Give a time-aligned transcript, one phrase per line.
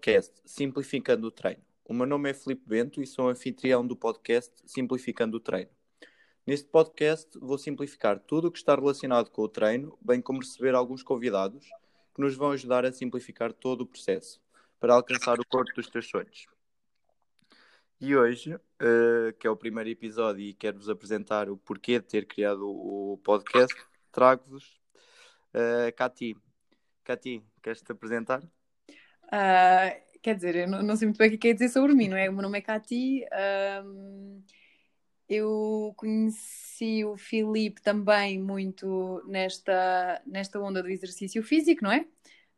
[0.00, 1.62] podcast Simplificando o Treino.
[1.84, 5.70] O meu nome é Filipe Bento e sou anfitrião do podcast Simplificando o Treino.
[6.46, 10.74] Neste podcast vou simplificar tudo o que está relacionado com o treino, bem como receber
[10.74, 11.68] alguns convidados
[12.14, 14.40] que nos vão ajudar a simplificar todo o processo
[14.80, 16.46] para alcançar o corpo dos teus sonhos.
[18.00, 22.26] E hoje, uh, que é o primeiro episódio e quero-vos apresentar o porquê de ter
[22.26, 23.76] criado o podcast,
[24.10, 24.80] trago-vos
[25.54, 26.34] uh, Cati.
[27.04, 28.42] Cati, queres-te apresentar?
[29.32, 32.08] Uh, quer dizer, eu não, não, sei muito bem o que quer dizer sobre mim,
[32.08, 32.28] não é?
[32.28, 33.24] O meu nome é Cati.
[33.84, 34.42] Um,
[35.28, 42.00] eu conheci o Filipe também muito nesta, nesta onda do exercício físico, não é?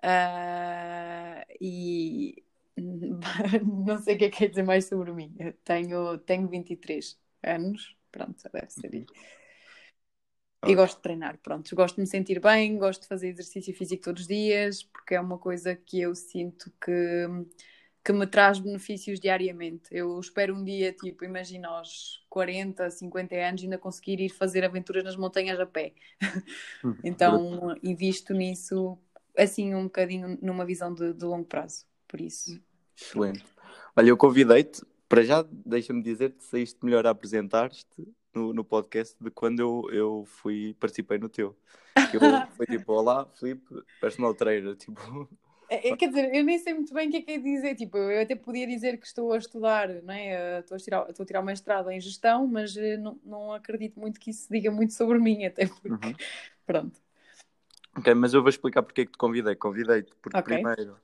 [0.02, 2.42] Uh, e
[3.86, 5.34] não sei o que é que quer dizer mais sobre mim.
[5.38, 8.94] Eu tenho, tenho 23 anos, pronto, deve ser.
[8.94, 9.06] E,
[10.64, 11.74] e gosto de treinar, pronto.
[11.74, 15.20] Gosto de me sentir bem, gosto de fazer exercício físico todos os dias, porque é
[15.20, 17.26] uma coisa que eu sinto que,
[18.04, 19.88] que me traz benefícios diariamente.
[19.90, 25.02] Eu espero um dia, tipo, imagina aos 40, 50 anos, ainda conseguir ir fazer aventuras
[25.02, 25.94] nas montanhas a pé.
[26.84, 28.96] Hum, então, invisto nisso,
[29.36, 32.60] assim, um bocadinho numa visão de, de longo prazo, por isso.
[32.96, 33.44] Excelente.
[33.96, 37.84] Olha, eu convidei-te, para já, deixa-me dizer-te, saíste melhor a apresentar-te
[38.34, 41.56] no, no podcast de quando eu, eu fui, participei no teu.
[42.12, 42.20] Eu
[42.56, 45.28] fui tipo, olá, Filipe, personal trainer, tipo...
[45.68, 47.74] É, é, quer dizer, eu nem sei muito bem o que é que é dizer,
[47.74, 50.58] tipo, eu até podia dizer que estou a estudar, não é?
[50.58, 53.98] Estou a tirar, estou a tirar o mestrado em gestão, mas eh, não, não acredito
[53.98, 56.14] muito que isso diga muito sobre mim, até porque, uhum.
[56.66, 57.00] pronto.
[57.96, 59.54] Ok, mas eu vou explicar porque é que te convidei.
[59.54, 60.56] Convidei-te porque okay.
[60.56, 60.96] primeiro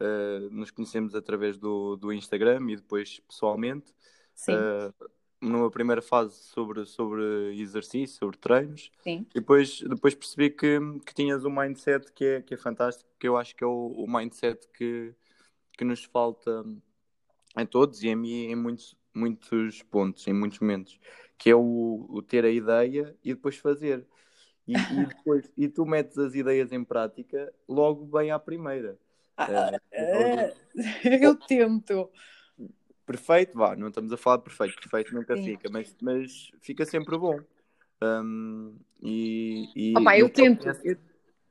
[0.00, 3.92] uh, nos conhecemos através do, do Instagram e depois pessoalmente.
[4.34, 4.54] Sim.
[4.54, 4.94] Uh,
[5.40, 8.90] numa primeira fase sobre, sobre exercício, sobre treinos.
[9.02, 9.26] Sim.
[9.34, 13.28] E depois, depois percebi que, que tinhas um mindset que é, que é fantástico, que
[13.28, 15.14] eu acho que é o, o mindset que,
[15.76, 16.64] que nos falta
[17.56, 20.98] em todos e em mim em muitos, muitos pontos, em muitos momentos,
[21.36, 24.06] que é o, o ter a ideia e depois fazer.
[24.66, 28.98] E, e, depois, e tu metes as ideias em prática logo bem à primeira.
[29.36, 30.56] Ah, uh,
[31.22, 32.10] eu tento
[33.08, 35.44] perfeito, vá, não estamos a falar de perfeito, perfeito nunca Sim.
[35.44, 37.40] fica, mas, mas fica sempre bom.
[38.02, 40.96] Um, e, e Opa, eu tento, eu,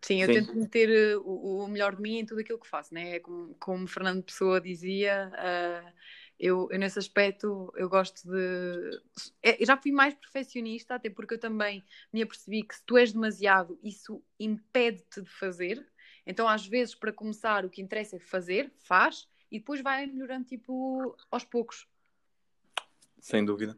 [0.01, 0.33] sim, eu sim.
[0.33, 3.19] tento meter eh, o, o, melhor de mim em tudo aquilo que faço, né?
[3.19, 5.91] como, como Fernando Pessoa dizia, uh,
[6.39, 9.01] eu, eu, nesse aspecto eu gosto de.
[9.41, 12.97] É, eu já fui mais perfeccionista, até porque eu também me apercebi que se tu
[12.97, 15.85] és demasiado, isso impede-te de fazer.
[16.25, 20.45] Então, às vezes, para começar, o que interessa é fazer, faz, e depois vai melhorando
[20.45, 21.87] tipo aos poucos.
[23.19, 23.77] Sem dúvida.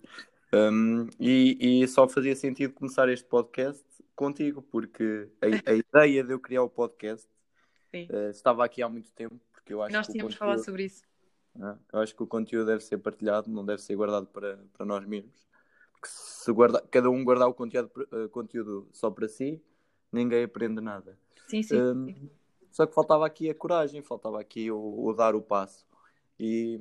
[0.54, 3.86] Um, e, e, só fazia sentido começar este podcast
[4.16, 7.28] contigo, porque a, a ideia de eu criar o podcast
[7.94, 9.40] uh, estava aqui há muito tempo.
[9.52, 11.04] Porque eu acho Nós tínhamos conteúdo, falado sobre isso.
[11.56, 14.86] Uh, eu acho que o conteúdo deve ser partilhado, não deve ser guardado para, para
[14.86, 15.48] nós mesmos.
[15.94, 19.62] Porque se guarda, cada um guardar o conteúdo, uh, conteúdo só para si,
[20.12, 21.18] ninguém aprende nada.
[21.48, 21.80] Sim, sim.
[21.80, 22.30] Um,
[22.72, 25.86] só que faltava aqui a coragem, faltava aqui o, o dar o passo.
[26.40, 26.80] E,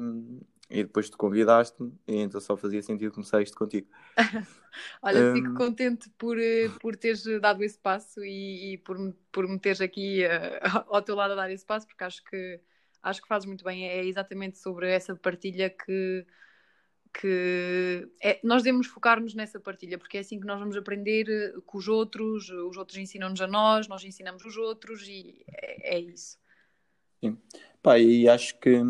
[0.70, 3.88] e depois te convidaste-me, e então só fazia sentido começar isto contigo.
[5.02, 5.34] Olha, um...
[5.34, 8.96] fico contente por, eh, por teres dado esse passo e, e por,
[9.32, 10.28] por me teres aqui uh,
[10.94, 12.60] ao teu lado a dar esse passo, porque acho que,
[13.02, 13.88] acho que fazes muito bem.
[13.88, 16.26] É exatamente sobre essa partilha que,
[17.12, 21.60] que é, nós devemos focar-nos nessa partilha, porque é assim que nós vamos aprender eh,
[21.66, 26.00] com os outros, os outros ensinam-nos a nós, nós ensinamos os outros e é, é
[26.00, 26.38] isso.
[27.22, 27.36] Sim.
[27.82, 28.80] Pá, e acho que,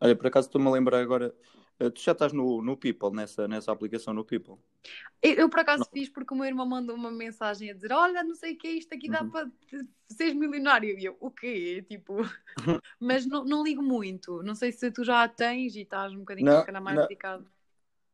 [0.00, 1.34] olha, por acaso estou-me a lembrar agora,
[1.80, 4.56] eh, tu já estás no, no People, nessa, nessa aplicação no People?
[5.22, 5.90] Eu, eu por acaso não.
[5.92, 8.66] fiz porque o meu irmão mandou uma mensagem a dizer: Olha, não sei o que
[8.66, 9.30] é isto aqui, dá uhum.
[9.30, 9.48] para
[10.08, 10.98] seres milionário.
[10.98, 11.84] E eu, o quê?
[11.88, 12.18] Tipo,
[13.00, 14.42] mas não, não ligo muito.
[14.42, 17.02] Não sei se tu já a tens e estás um bocadinho não, mais não.
[17.02, 17.48] dedicado.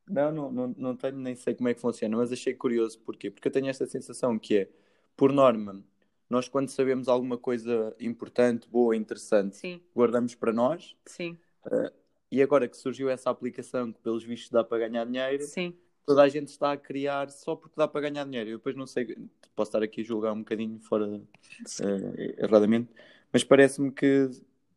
[0.09, 2.98] Não, não, não, não tenho, nem sei como é que funciona, mas achei curioso.
[3.00, 3.31] Porquê?
[3.31, 4.69] Porque eu tenho esta sensação que é,
[5.16, 5.82] por norma,
[6.28, 9.81] nós quando sabemos alguma coisa importante, boa, interessante, Sim.
[9.94, 10.97] guardamos para nós.
[11.06, 11.38] Sim.
[11.66, 11.91] Uh,
[12.31, 15.75] e agora que surgiu essa aplicação que pelos vistos dá para ganhar dinheiro, Sim.
[16.05, 18.50] toda a gente está a criar só porque dá para ganhar dinheiro.
[18.50, 19.17] Eu depois não sei,
[19.55, 21.23] posso estar aqui a julgar um bocadinho fora uh,
[22.37, 22.90] erradamente,
[23.32, 24.31] mas parece-me que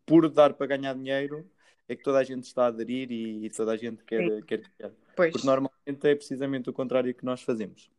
[0.06, 1.46] por dar para ganhar dinheiro
[1.88, 4.62] é que toda a gente está a aderir e, e toda a gente quer, quer
[4.62, 4.92] criar.
[5.18, 5.32] Pois.
[5.32, 7.90] Porque normalmente é precisamente o contrário que nós fazemos.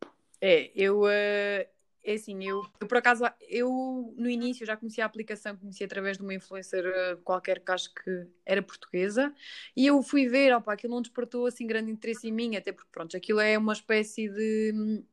[0.41, 1.01] É, eu.
[1.01, 1.67] Uh,
[2.01, 6.17] é assim, eu, eu, por acaso, eu no início já conheci a aplicação, conheci através
[6.17, 9.33] de uma influencer uh, qualquer que acho que era portuguesa,
[9.75, 12.89] e eu fui ver, opa, aquilo não despertou assim grande interesse em mim, até porque,
[12.89, 15.03] pronto, aquilo é uma espécie de.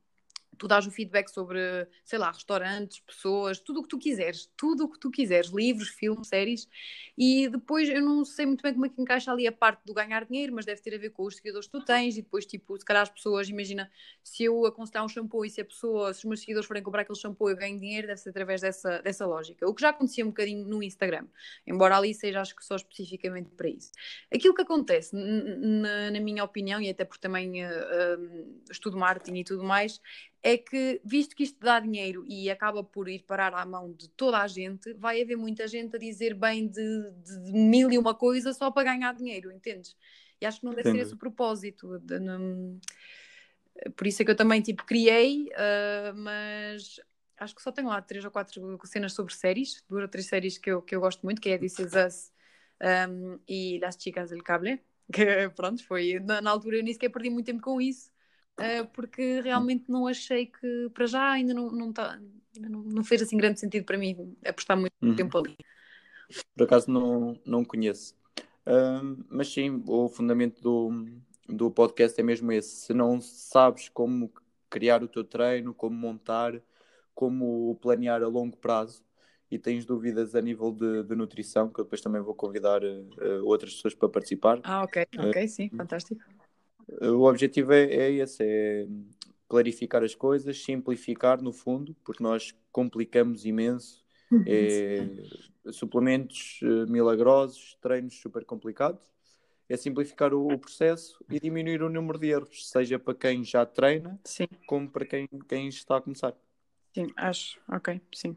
[0.59, 1.59] Tu dás o feedback sobre,
[2.05, 5.89] sei lá, restaurantes, pessoas, tudo o que tu quiseres, tudo o que tu quiseres, livros,
[5.89, 6.69] filmes, séries,
[7.17, 9.95] e depois eu não sei muito bem como é que encaixa ali a parte do
[9.95, 12.47] ganhar dinheiro, mas deve ter a ver com os seguidores que tu tens, e depois,
[12.47, 13.91] tipo, se calhar as pessoas, imagina,
[14.23, 17.03] se eu aconselhar um shampoo e se a pessoa, se os meus seguidores forem comprar
[17.03, 19.69] aquele shampoo eu ganho dinheiro, deve ser através dessa, dessa lógica.
[19.69, 21.27] O que já acontecia um bocadinho no Instagram,
[21.67, 23.91] embora ali seja, acho que só especificamente para isso.
[24.33, 29.65] Aquilo que acontece, na, minha opinião, e até porque também uh, estudo marketing e tudo
[29.65, 30.01] mais,
[30.43, 34.09] é que, visto que isto dá dinheiro e acaba por ir parar à mão de
[34.11, 38.15] toda a gente, vai haver muita gente a dizer bem de, de, mil e uma
[38.15, 39.97] coisa só para ganhar dinheiro, entendes?
[40.41, 40.99] E acho que não deve Entendi.
[40.99, 41.99] ser esse o propósito.
[41.99, 42.79] De, não...
[43.97, 47.01] Por isso é que eu também, tipo, criei, uh, mas
[47.39, 50.59] acho que só tenho lá três ou quatro cenas sobre séries, duas ou três séries
[50.59, 52.33] que eu, que eu gosto muito, que é This Is Us
[53.11, 54.81] um, e Las Chicas del Cable,
[55.13, 58.11] que pronto, foi, na, na altura eu nem sequer perdi muito tempo com isso,
[58.95, 62.19] porque realmente não achei que para já ainda não, não, tá,
[62.59, 65.15] não, fez assim grande sentido para mim apostar muito uhum.
[65.15, 65.57] tempo ali.
[66.57, 68.15] Por acaso não, não conheço.
[68.67, 71.07] Uh, mas sim, o fundamento do,
[71.49, 72.87] do podcast é mesmo esse.
[72.87, 74.33] Se não sabes como
[74.69, 76.61] criar o teu treino, como montar,
[77.15, 79.05] como planear a longo prazo
[79.51, 83.45] e tens dúvidas a nível de, de nutrição, que eu depois também vou convidar uh,
[83.45, 84.61] outras pessoas para participar.
[84.65, 86.21] Ah, ok, ok, sim, fantástico.
[86.89, 88.87] O objetivo é, é esse, é
[89.49, 94.05] clarificar as coisas, simplificar no fundo, porque nós complicamos imenso.
[94.45, 95.07] É,
[95.73, 99.03] suplementos uh, milagrosos, treinos super complicados.
[99.69, 103.67] É simplificar o, o, processo e diminuir o número de erros, seja para quem já
[103.67, 104.47] treina, sim.
[104.65, 106.35] como para quem, quem está a começar.
[106.95, 108.37] Sim, acho, ok, sim.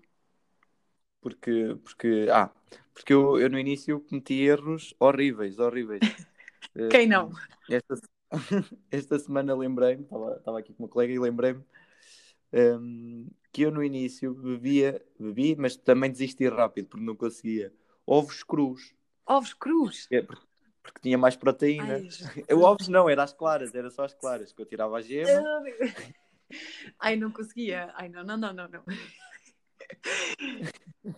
[1.22, 2.50] Porque, porque, ah,
[2.94, 6.02] porque eu, eu no início cometi erros horríveis, horríveis.
[6.92, 7.32] Quem não?
[7.70, 7.96] Esta,
[8.92, 11.64] esta semana lembrei-me, estava aqui com uma colega e lembrei-me
[12.54, 17.74] um, que eu no início bebia, bebi, mas também desisti rápido porque não conseguia.
[18.06, 18.94] Ovos crus.
[19.26, 20.08] Ovos crus?
[20.12, 20.46] É, porque,
[20.82, 21.96] porque, tinha mais proteína.
[21.96, 22.08] Ai,
[22.48, 25.64] eu, ovos não, era as claras, era só as claras, que eu tirava a gema.
[27.00, 27.92] Ai, não conseguia.
[27.96, 28.84] Ai, não, não, não, não, não.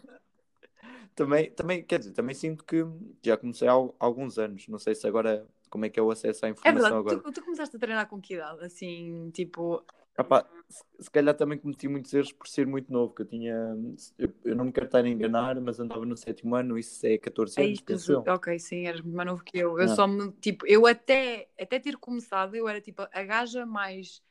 [1.15, 2.85] também, também, quer dizer, também sinto que
[3.23, 4.67] já comecei há alguns anos.
[4.67, 6.99] Não sei se agora como é que é o acesso à é informação é verdade.
[6.99, 7.19] agora.
[7.19, 8.63] Tu, tu começaste a treinar com que idade?
[8.63, 9.83] Assim, tipo.
[10.69, 13.55] Se, se calhar também cometi muitos erros por ser muito novo, que eu tinha.
[14.19, 17.17] Eu, eu não me quero estar a enganar, mas andava no sétimo ano, isso é
[17.17, 18.09] 14 anos.
[18.09, 19.79] É ok, sim, eras mais novo que eu.
[19.79, 24.21] Eu só me, tipo, eu até, até ter começado, eu era tipo a gaja mais.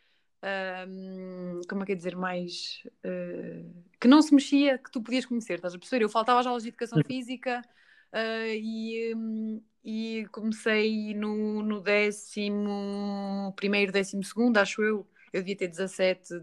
[0.89, 3.71] Um, como é que é dizer, mais uh,
[4.01, 6.05] que não se mexia, que tu podias conhecer, estás a perceber?
[6.05, 7.63] Eu faltava às aulas de educação física
[8.13, 15.07] uh, e, um, e comecei no, no décimo primeiro, décimo segundo, acho eu.
[15.33, 16.41] Eu devia ter 17,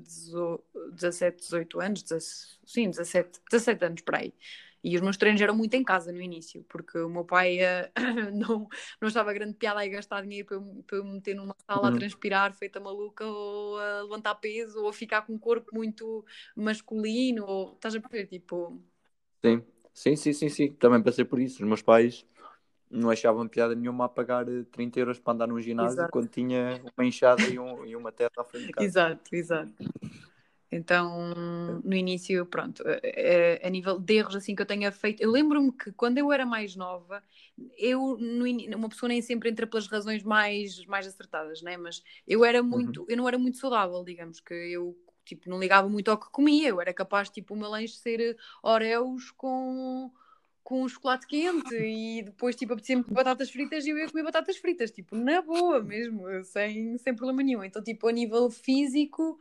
[0.93, 4.33] 17 18 anos, 17, sim, 17, 17 anos para aí.
[4.83, 7.91] E os meus treinos eram muito em casa no início, porque o meu pai uh,
[8.33, 8.69] não,
[9.01, 11.89] não estava grande piada a gastar dinheiro para eu, para eu me meter numa sala
[11.89, 11.95] uhum.
[11.95, 16.23] a transpirar feita maluca, ou a levantar peso, ou a ficar com um corpo muito
[16.55, 18.27] masculino, ou estás a perceber?
[18.27, 18.81] Tipo.
[19.43, 19.61] Sim,
[19.97, 20.71] sim, sim, sim, sim.
[20.73, 21.63] Também passei por isso.
[21.63, 22.25] Os meus pais
[22.89, 26.11] não achavam piada nenhuma a pagar 30 euros para andar num ginásio exato.
[26.11, 28.85] quando tinha uma enxada e, um, e uma terra à frente de casa.
[28.85, 29.73] Exato, exato.
[30.69, 31.33] Então,
[31.83, 35.23] no início, pronto, a, eh, eh, a, nível de erros assim que eu tenha feito,
[35.23, 37.23] eu lembro-me que quando eu era mais nova,
[37.77, 38.73] eu, in...
[38.75, 41.77] uma pessoa nem sempre entra pelas razões mais, mais acertadas, né?
[41.77, 43.06] Mas eu era muito, uhum.
[43.07, 46.69] eu não era muito saudável, digamos, que eu tipo, não ligava muito ao que comia,
[46.69, 50.11] eu era capaz, tipo, o meu lanche ser Oreos com
[50.67, 54.57] com um chocolate quente e depois tipo apetecia-me batatas fritas e eu ia comer batatas
[54.57, 57.63] fritas, tipo, na boa mesmo, sem, sem problema nenhum.
[57.63, 59.39] Então, tipo, a nível físico,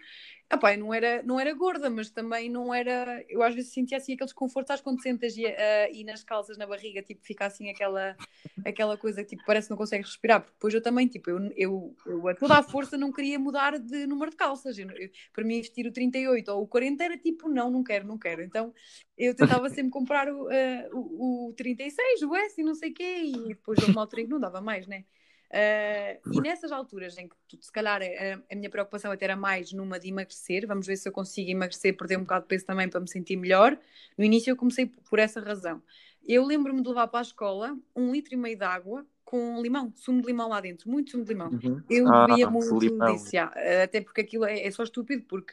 [0.52, 3.24] Epá, eu não era, não era gorda, mas também não era.
[3.28, 6.56] Eu às vezes sentia assim aquele desconforto, sabes quando sentas e, uh, e nas calças,
[6.56, 8.16] na barriga, tipo, fica assim aquela,
[8.64, 11.50] aquela coisa que tipo, parece que não consegues respirar, porque depois eu também, tipo, eu,
[11.56, 14.78] eu, eu a toda a força não queria mudar de número de calças.
[14.78, 18.06] Eu, eu, para mim, vestir o 38 ou o 40 era tipo, não, não quero,
[18.06, 18.40] não quero.
[18.42, 18.72] Então
[19.18, 22.94] eu tentava sempre comprar o, uh, o, o 36, o S e não sei o
[22.94, 25.04] quê, e depois houve uma altura que não dava mais, né?
[25.48, 29.36] Uh, e nessas alturas em que tu, se calhar a, a, minha preocupação até era
[29.36, 32.66] mais numa de emagrecer, vamos ver se eu consigo emagrecer, perder um bocado de peso
[32.66, 33.78] também para me sentir melhor.
[34.18, 35.80] No início eu comecei por essa razão.
[36.26, 39.92] Eu lembro-me de levar para a escola um litro e meio de água com limão,
[39.96, 41.50] sumo de limão lá dentro, muito sumo de limão.
[41.50, 41.82] Uhum.
[41.90, 43.52] Eu ah, bebia muito disso, já.
[43.82, 45.52] até porque aquilo é, é só estúpido, porque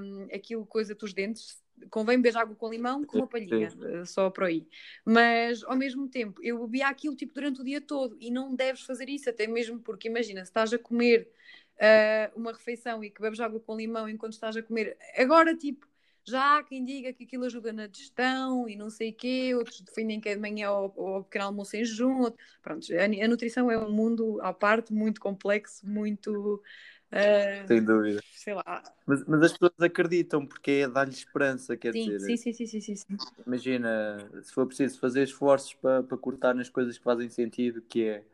[0.00, 1.60] um, aquilo coisa dos dentes
[1.90, 4.66] convém beber água com limão com uma palhinha, eh, só por aí.
[5.04, 8.82] Mas ao mesmo tempo, eu bebia aquilo tipo durante o dia todo e não deves
[8.82, 11.30] fazer isso, até mesmo porque imagina, se estás a comer
[11.78, 14.96] uh, uma refeição e que bebes água com limão enquanto estás a comer.
[15.16, 15.86] Agora, tipo,
[16.28, 19.80] já há quem diga que aquilo ajuda na digestão e não sei o quê, outros
[19.80, 22.30] defendem que é de manhã ou, ou pequeno almoço em jejum.
[22.62, 26.62] Pronto, a, a, nutrição é um mundo à parte, muito complexo, muito.
[27.12, 28.20] Uh, Sem dúvida.
[28.34, 28.82] Sei lá.
[29.06, 32.20] Mas, mas as pessoas acreditam porque é dar-lhes esperança, quer sim, dizer.
[32.20, 33.16] Sim, sim, sim, sim, sim.
[33.46, 38.04] Imagina, se for preciso fazer esforços para, para cortar nas coisas que fazem sentido, que
[38.04, 38.24] é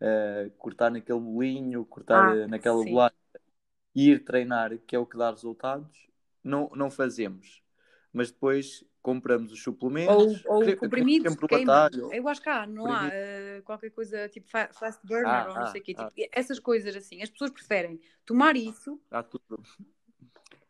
[0.00, 3.14] uh, cortar naquele bolinho, cortar ah, naquela bolacha
[3.94, 6.08] e ir treinar, que é o que dá resultados,
[6.42, 7.62] não, não fazemos.
[8.12, 10.44] Mas depois compramos os suplementos.
[10.46, 11.90] Ou, ou comprimidos, queima.
[12.12, 15.66] Eu acho que há, não há uh, qualquer coisa tipo fast burner ah, ou não
[15.66, 15.92] sei o quê.
[15.92, 16.28] Tipo, ah.
[16.30, 17.20] essas coisas assim.
[17.20, 19.00] As pessoas preferem tomar isso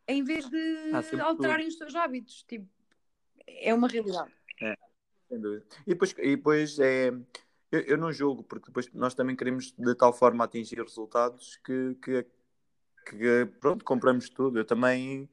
[0.08, 1.72] em vez de alterarem tudo.
[1.72, 2.42] os seus hábitos.
[2.44, 2.66] Tipo,
[3.46, 4.32] é uma realidade.
[4.60, 4.76] É,
[5.28, 5.64] sem dúvida.
[5.86, 7.12] E depois, e depois é.
[7.70, 11.96] Eu, eu não julgo, porque depois nós também queremos de tal forma atingir resultados que,
[12.02, 12.26] que
[13.04, 14.58] que pronto, compramos tudo.
[14.58, 15.28] Eu também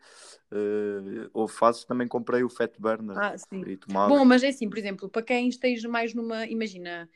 [0.51, 3.35] uh, houve fases também comprei o Fat Burner ah,
[3.65, 4.09] e tomava.
[4.09, 7.09] Bom, mas é assim, por exemplo, para quem esteja mais numa, imagina,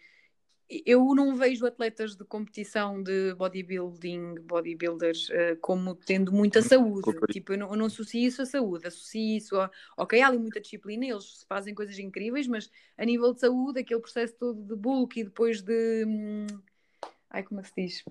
[0.86, 7.12] eu não vejo atletas de competição de bodybuilding, bodybuilders, uh, como tendo muita hum, saúde.
[7.32, 9.70] Tipo, eu não, eu não associo isso à saúde, associo isso a.
[9.98, 14.00] Ok, há ali muita disciplina, eles fazem coisas incríveis, mas a nível de saúde, aquele
[14.00, 16.06] processo todo de bulk e depois de.
[16.06, 16.48] Hum,
[17.30, 18.04] ai, como é que se diz?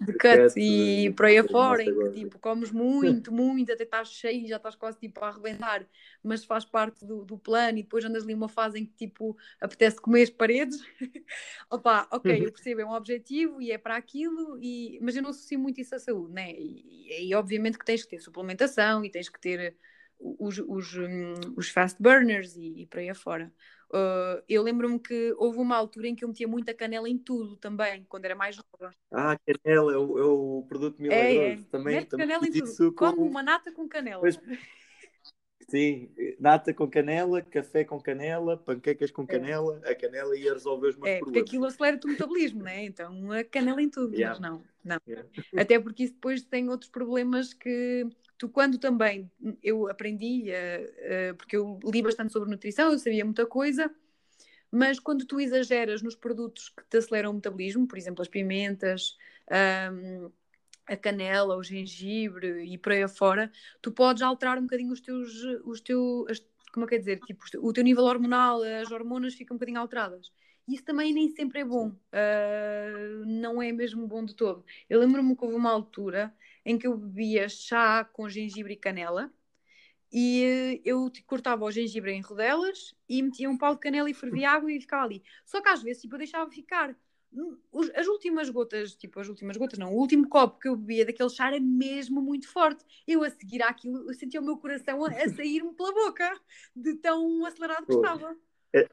[0.00, 4.44] De cut e por aí afora, em que tipo, comes muito, muito, até estás cheio
[4.44, 5.86] e já estás quase tipo a arrebentar,
[6.22, 9.36] mas faz parte do, do plano e depois andas ali uma fase em que tipo
[9.60, 10.80] apetece comer as paredes.
[11.70, 15.30] Opa, ok, eu percebo, é um objetivo e é para aquilo, e, mas eu não
[15.30, 16.52] associo muito isso à saúde, né?
[16.52, 19.76] E, e, obviamente que tens que ter suplementação e tens que ter
[20.18, 23.52] os, os, hum, os fast burners e, e por aí afora.
[23.90, 27.56] Uh, eu lembro-me que houve uma altura em que eu metia muita canela em tudo
[27.56, 28.94] também, quando era mais nova.
[29.10, 31.40] Ah, canela é o, é o produto milagroso.
[31.40, 31.56] É, é.
[31.70, 32.92] Também, Mete também canela em tudo.
[32.94, 33.26] Como com...
[33.26, 34.20] uma nata com canela.
[34.20, 34.38] Pois...
[35.70, 39.26] Sim, nata com canela, café com canela, panquecas com é.
[39.26, 39.92] canela, é.
[39.92, 41.20] a canela ia resolver os meus é, problemas.
[41.20, 42.84] Porque aquilo acelera o metabolismo, né?
[42.84, 44.30] Então a canela em tudo, yeah.
[44.30, 44.98] mas não, não.
[45.06, 45.28] Yeah.
[45.56, 48.06] Até porque isso depois tem outros problemas que
[48.38, 49.30] tu quando também
[49.62, 53.92] eu aprendi, uh, uh, porque eu li bastante sobre nutrição, eu sabia muita coisa,
[54.70, 59.16] mas quando tu exageras nos produtos que te aceleram o metabolismo, por exemplo, as pimentas,
[59.92, 60.30] um,
[60.86, 63.50] a canela, o gengibre e por aí afora,
[63.82, 65.30] tu podes alterar um bocadinho os teus,
[65.64, 66.42] os teus
[66.72, 69.80] como é que é dizer, tipo, o teu nível hormonal, as hormonas ficam um bocadinho
[69.80, 70.30] alteradas.
[70.68, 74.64] Isso também nem sempre é bom, uh, não é mesmo bom de todo.
[74.88, 76.32] Eu lembro-me que houve uma altura
[76.68, 79.32] em que eu bebia chá com gengibre e canela
[80.12, 84.14] e eh, eu cortava o gengibre em rodelas e metia um pau de canela e
[84.14, 85.22] fervia água e ficava ali.
[85.46, 86.94] Só que às vezes tipo, eu deixava ficar.
[87.94, 91.28] As últimas gotas, tipo, as últimas gotas, não, o último copo que eu bebia daquele
[91.30, 92.84] chá era mesmo muito forte.
[93.06, 96.38] Eu a seguir àquilo, eu sentia o meu coração a, a sair-me pela boca,
[96.76, 98.36] de tão acelerado que estava.
[98.74, 98.88] É,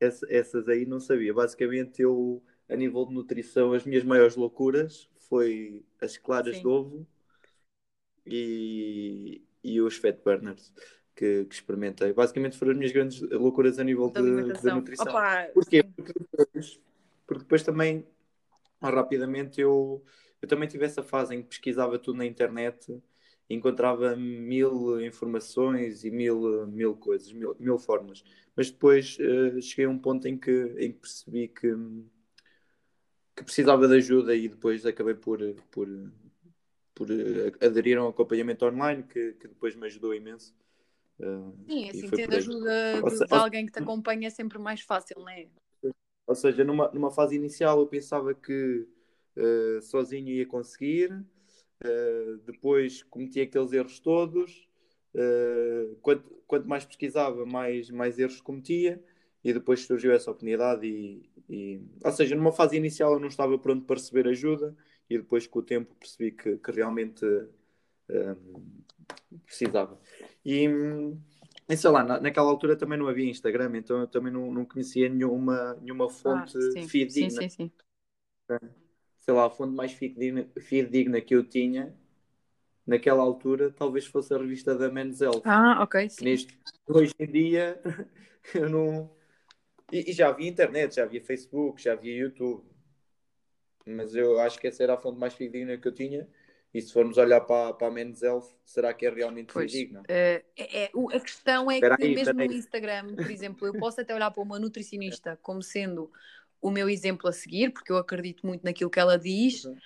[0.00, 1.34] essas aí não sabia.
[1.34, 6.62] Basicamente, eu, a nível de nutrição, as minhas maiores loucuras foi as claras Sim.
[6.62, 7.06] de ovo
[8.26, 10.72] e, e os fat burners
[11.14, 12.12] que, que, experimentei.
[12.12, 15.08] Basicamente foram as minhas grandes loucuras a nível de, de nutrição.
[15.08, 15.82] Opa, Porquê?
[15.82, 16.80] Porque depois,
[17.26, 18.06] porque depois também,
[18.82, 20.04] rapidamente, eu,
[20.40, 23.02] eu também tive essa fase em que pesquisava tudo na internet
[23.50, 28.22] encontrava mil informações e mil, mil coisas, mil, mil formas.
[28.54, 31.74] Mas depois uh, cheguei a um ponto em que, em que percebi que,
[33.38, 35.38] que precisava de ajuda e depois acabei por,
[35.70, 35.88] por,
[36.92, 37.08] por
[37.60, 40.52] aderir a um acompanhamento online que, que depois me ajudou imenso.
[41.20, 45.20] Uh, Sim, assim, tendo ajuda de, de, alguém que te acompanha é sempre mais fácil,
[45.20, 45.46] não é?
[46.26, 48.86] Ou seja, numa, numa fase inicial eu pensava que
[49.36, 54.66] uh, sozinho ia conseguir, uh, depois cometi aqueles erros todos,
[56.02, 59.02] quanto, quanto mais pesquisava, mais, mais erros cometia,
[59.42, 63.56] e depois surgiu essa oportunidade e, e, ou seja, numa fase inicial eu não estava
[63.58, 64.76] pronto para receber ajuda
[65.08, 67.24] e depois com o tempo percebi que, que realmente
[68.10, 68.82] um,
[69.44, 69.98] precisava
[70.44, 70.66] e,
[71.68, 74.64] e sei lá, na, naquela altura também não havia Instagram então eu também não, não
[74.64, 77.70] conhecia nenhuma, nenhuma ah, fonte ah, fidedigna sim, sim,
[78.48, 78.60] sim.
[79.20, 81.94] sei lá, a fonte mais fidedigna, fidedigna que eu tinha
[82.84, 85.42] naquela altura talvez fosse a revista da Men's Health.
[85.44, 86.08] Ah, ok.
[86.08, 86.24] Sim.
[86.24, 87.80] Neste, hoje em dia
[88.54, 89.10] eu não,
[89.92, 92.64] e, e, já havia internet, já havia Facebook, já havia YouTube.
[93.86, 96.28] Mas eu acho que essa era a fonte mais fidedigna que eu tinha.
[96.72, 100.00] E se formos olhar para, para a Men's Health, será que é realmente pois, fidedigna?
[100.00, 104.00] Uh, é, é, a questão é que aí, mesmo no Instagram, por exemplo, eu posso
[104.00, 106.10] até olhar para uma nutricionista como sendo
[106.60, 109.76] o meu exemplo a seguir, porque eu acredito muito naquilo que ela diz, uhum.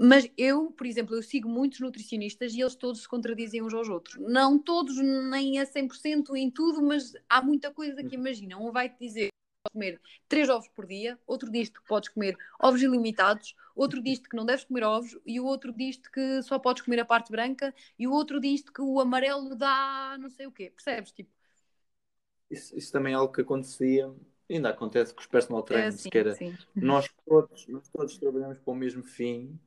[0.00, 3.88] Mas eu, por exemplo, eu sigo muitos nutricionistas e eles todos se contradizem uns aos
[3.88, 4.14] outros.
[4.20, 8.56] Não todos, nem a 100% em tudo, mas há muita coisa que imagina.
[8.56, 9.28] Um vai te dizer
[9.72, 14.36] comer 3 ovos por dia, outro diz que podes comer ovos ilimitados, outro diz que
[14.36, 17.74] não deves comer ovos e o outro diz que só podes comer a parte branca
[17.98, 20.70] e o outro diz que o amarelo dá não sei o quê.
[20.74, 21.12] Percebes?
[21.12, 21.30] Tipo,
[22.50, 24.12] isso, isso também é algo que acontecia,
[24.50, 26.56] ainda acontece com os personal trainers, É, sim, que era sim.
[26.80, 29.58] nós todos, nós todos trabalhamos para o mesmo fim,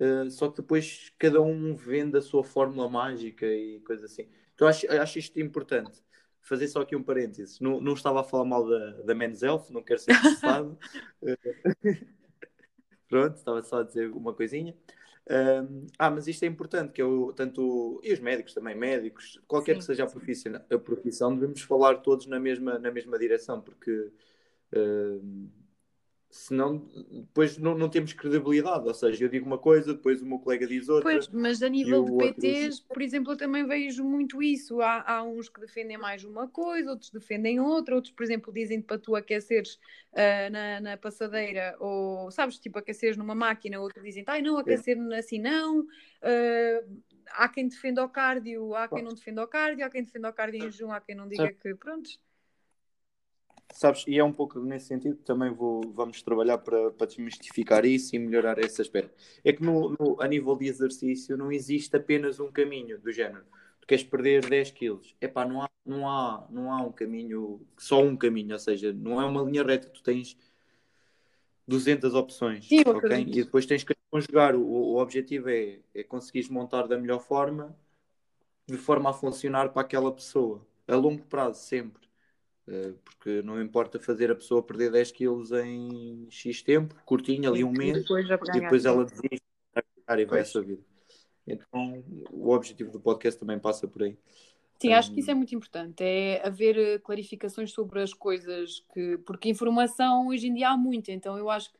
[0.00, 4.28] eh, só que depois cada um vende a sua fórmula mágica e coisa assim.
[4.54, 6.02] Então acho, acho isto importante.
[6.46, 7.58] Fazer só aqui um parênteses.
[7.58, 10.78] Não, não estava a falar mal da, da Men's Health, não quero ser processado.
[11.22, 11.36] Eh,
[13.08, 14.74] Pronto, estava só a dizer uma coisinha.
[15.28, 19.72] Um, ah, mas isto é importante, que eu, tanto, e os médicos também, médicos, qualquer
[19.74, 23.60] Sim, que seja a profissão, a profissão, devemos falar todos na mesma, na mesma direção,
[23.60, 24.12] porque
[24.72, 25.48] um,
[26.36, 26.78] senão
[27.10, 28.86] depois não, não temos credibilidade.
[28.86, 31.68] Ou seja, eu digo uma coisa, depois o meu colega diz outra, Pois, mas a
[31.68, 32.34] nível de outro.
[32.34, 34.80] PTs, por exemplo, eu também vejo muito isso.
[34.80, 38.80] Há, há uns que defendem mais uma coisa, outros defendem outra, outros, por exemplo, dizem
[38.80, 39.78] para tu aqueceres
[40.14, 44.98] ah, na, na passadeira, ou sabes, tipo, aqueceres numa máquina, outros dizem, ai não, aquecer
[45.14, 45.86] assim não.
[46.22, 46.84] Ah,
[47.30, 50.32] há quem defenda o cardio, há quem não defenda o cardio, há quem defenda o
[50.32, 52.10] cardio em jejum, há quem não diga que, pronto.
[53.72, 57.84] Sabes, e é um pouco nesse sentido que também vou, vamos trabalhar para, para desmistificar
[57.84, 59.14] isso e melhorar esse aspecto.
[59.44, 63.44] É que no, no- a nível de exercício não existe apenas um caminho do género.
[63.80, 65.14] Tu queres perder 10 quilos.
[65.20, 69.20] Epá, não há, não há, não há um caminho, só um caminho, ou seja, não
[69.20, 70.36] é uma linha reta, tu tens
[71.66, 73.22] 200 opções, Sim, ok?
[73.32, 74.54] E depois tens que conjugar.
[74.56, 77.76] O, o objetivo é, é conseguires montar da melhor forma,
[78.66, 82.05] de forma a funcionar para aquela pessoa, a longo prazo, sempre.
[82.68, 87.62] Uh, porque não importa fazer a pessoa perder 10 quilos em X tempo, curtinho, ali
[87.62, 89.42] um E mês, depois já e depois ela desiste
[90.18, 90.82] e vai a sua vida.
[91.46, 94.18] Então, o objetivo do podcast também passa por aí.
[94.80, 99.16] Sim, acho que isso é muito importante, é haver eh, clarificações sobre as coisas que,
[99.18, 101.78] porque informação hoje em dia há muita, então eu acho que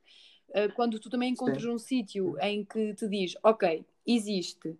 [0.55, 4.75] eh, quando tu também encontras sim, um sítio em que te diz, ok, existe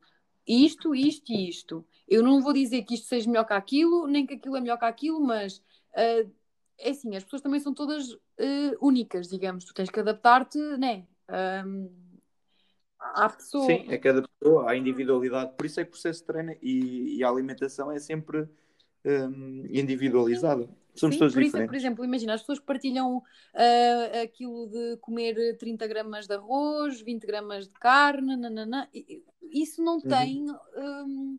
[0.47, 4.27] isto, isto e isto, eu não vou dizer que isto seja melhor que aquilo, nem
[4.27, 5.63] que aquilo é melhor que aquilo, mas
[5.95, 6.27] eh,
[6.79, 11.07] é assim, as pessoas também são todas eh, únicas, digamos, tu tens que adaptar-te, né?
[11.29, 11.89] Ahm,
[12.99, 13.67] à pessoa.
[13.67, 15.53] sim, é cada pessoa, a individualidade.
[15.57, 18.49] Por isso é que o processo de treino e, e a alimentação é sempre
[19.05, 20.69] um, individualizado.
[20.97, 21.85] Somos Sim, todos por isso, por diferentes.
[21.85, 23.23] exemplo, imagina, as pessoas partilham
[23.55, 28.89] ah, aquilo de comer 30 gramas de arroz, 20 gramas de carne, nananã.
[28.95, 30.09] E- Isso não Uhum.
[30.09, 30.45] tem.
[30.77, 31.37] hum,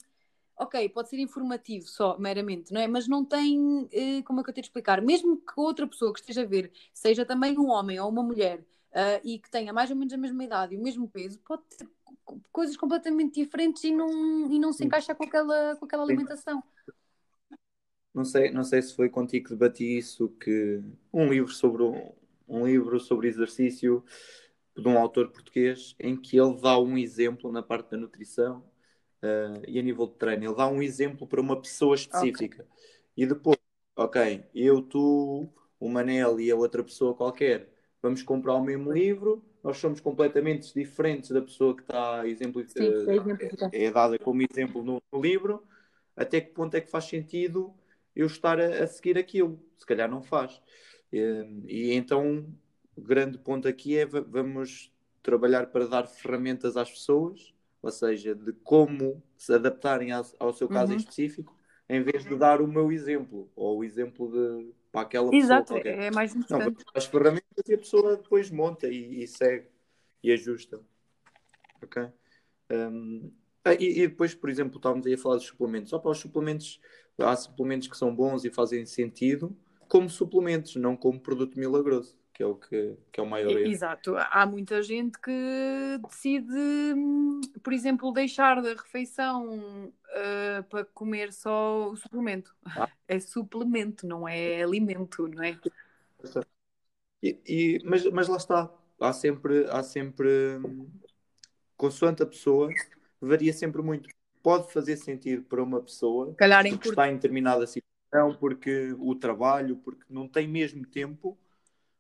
[0.57, 2.87] ok, pode ser informativo só, meramente, não é?
[2.87, 3.87] Mas não tem.
[3.91, 5.01] eh, como é que eu tenho de explicar?
[5.01, 8.65] Mesmo que outra pessoa que esteja a ver seja também um homem ou uma mulher
[8.93, 11.63] ah, e que tenha mais ou menos a mesma idade e o mesmo peso, pode
[11.63, 11.87] ter
[12.25, 16.15] co- coisas completamente diferentes e não, e não se encaixa com aquela, com aquela Sim.
[18.13, 20.81] Não sei, não sei se foi contigo que debati isso, que
[21.13, 22.11] um livro sobre um,
[22.47, 24.03] um livro sobre exercício
[24.75, 28.63] de um autor português em que ele dá um exemplo na parte da nutrição
[29.21, 32.65] eh, e a nível de treino, ele dá um exemplo para uma pessoa específica.
[33.15, 33.57] E depois,
[33.95, 37.69] ok, eu, tu, o Manel e a outra pessoa qualquer,
[38.01, 42.93] vamos comprar o mesmo livro, nós somos completamente diferentes da pessoa que está exemplo, Sim,
[43.71, 45.63] é é dada como exemplo no, no livro,
[46.15, 47.73] até que ponto é que faz sentido
[48.17, 49.59] eu estar a, a seguir aquilo?
[49.77, 50.61] Se calhar não faz.
[51.11, 52.47] Eh, E, então,
[52.95, 54.91] o grande ponto aqui é va- vamos
[55.23, 60.67] trabalhar para dar ferramentas às pessoas, ou seja, de como se adaptarem ao, ao seu
[60.67, 61.01] caso em Uhum.
[61.01, 61.55] específico,
[61.89, 65.73] em vez de dar o meu exemplo, ou o exemplo de, para aquela pessoa Exato,
[65.75, 66.83] é mais Não, importante.
[66.85, 69.67] dar as ferramentas e a pessoa depois monta e, e segue
[70.23, 70.81] e ajusta.
[71.81, 72.07] Ok?
[72.71, 73.31] Um,
[73.63, 75.89] ah, e, e depois, por exemplo, estávamos aí a falar dos suplementos.
[75.89, 76.79] Só para os suplementos,
[77.19, 79.55] há suplementos que são bons e fazem sentido
[79.87, 83.69] como suplementos, não como produto milagroso, que é o, que, que é o maior erro.
[83.69, 85.31] Exato, há muita gente que
[86.07, 86.53] decide,
[86.95, 92.53] hum, por exemplo, deixar da refeição ah, para comer só o suplemento.
[92.65, 92.89] Ah.
[93.09, 95.57] É suplemento, não é alimento, não é?
[97.23, 100.89] E, e- mas, mas lá está, há sempre, há sempre, hum,
[101.77, 102.69] consoante a pessoa,
[103.21, 104.09] varia sempre muito.
[104.47, 106.91] Pode fazer sentido para uma pessoa Calhar em porque curto.
[107.01, 111.37] está em determinada situação, porque o trabalho, porque não tem mesmo tempo,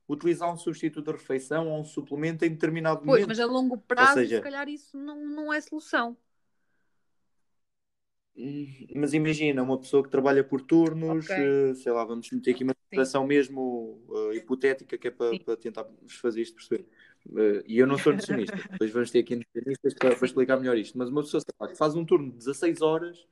[0.07, 3.27] utilizar um substituto de refeição ou um suplemento em determinado Pois, momento.
[3.27, 6.15] mas a longo prazo, seja- se calhar isso não, não é solução.
[8.95, 11.35] mas imagina, uma pessoa que trabalha por turnos, Ok.
[11.37, 13.99] eh, sei lá, vamos meter aqui uma situação mesmo
[14.31, 15.85] eh, hipotética que é para, para tentar
[16.21, 16.87] fazer isto perceber.
[17.35, 20.77] Eh, e eu não sou nutricionista, depois vamos ter aqui nutricionistas para, para explicar melhor
[20.77, 20.97] isto.
[20.97, 23.27] Mas uma pessoa lá, que faz um turno de 16 horas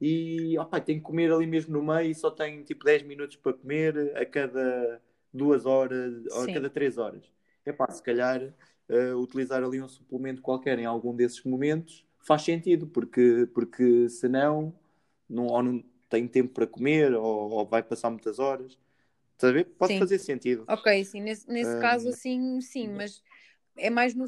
[0.00, 3.36] e opá, tem que comer ali mesmo no meio e só tem tipo 10 minutos
[3.36, 5.00] para comer a cada
[5.32, 6.54] duas horas ou a Sim.
[6.54, 7.24] cada 3 horas.
[7.64, 8.54] É pá, se calhar
[8.88, 14.74] eh, utilizar ali um suplemento qualquer em algum desses momentos faz sentido, porque, porque senão
[15.28, 18.78] não, ou não tem tempo para comer ou, ou vai passar muitas horas.
[19.32, 19.64] Estás a ver?
[19.78, 19.98] Pode Sim.
[19.98, 20.64] fazer sentido.
[20.68, 23.22] Ok, sim, nesse, nesse caso, assim, sim, mas
[23.76, 24.26] é mais no